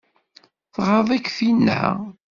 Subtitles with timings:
[0.73, 1.81] Tɣaḍ-ik tinna?